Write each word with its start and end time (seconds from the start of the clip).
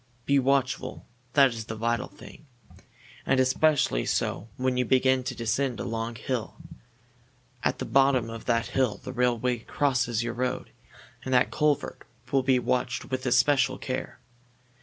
Be 0.25 0.39
watchful 0.39 1.05
that 1.33 1.49
is 1.53 1.65
the 1.65 1.75
vital 1.75 2.07
thing. 2.07 2.47
And 3.23 3.39
especially 3.39 4.03
so 4.07 4.47
when 4.57 4.75
you 4.75 4.83
begin 4.83 5.23
to 5.25 5.35
descend 5.35 5.79
a 5.79 5.83
long 5.83 6.15
hill. 6.15 6.55
At 7.63 7.77
the 7.77 7.85
bottom 7.85 8.27
of 8.27 8.45
that 8.45 8.65
hill 8.69 8.97
the 9.03 9.13
railway 9.13 9.59
crosses 9.59 10.23
your 10.23 10.33
road, 10.33 10.71
and 11.23 11.31
that 11.35 11.51
culvert 11.51 12.01
will 12.31 12.41
be 12.41 12.57
watched 12.57 13.11
with 13.11 13.27
especial 13.27 13.77
care. 13.77 14.17